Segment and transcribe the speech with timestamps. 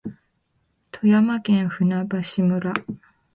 [0.89, 2.73] 富山県舟橋村